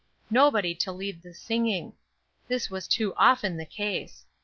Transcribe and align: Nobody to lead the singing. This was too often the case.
Nobody 0.31 0.73
to 0.73 0.91
lead 0.91 1.21
the 1.21 1.31
singing. 1.31 1.93
This 2.47 2.71
was 2.71 2.87
too 2.87 3.13
often 3.17 3.55
the 3.57 3.67
case. 3.67 4.25